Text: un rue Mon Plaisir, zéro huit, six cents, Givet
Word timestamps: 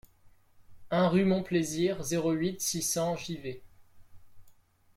un 0.89 1.09
rue 1.09 1.25
Mon 1.25 1.43
Plaisir, 1.43 2.01
zéro 2.01 2.31
huit, 2.31 2.59
six 2.59 2.81
cents, 2.81 3.15
Givet 3.15 3.61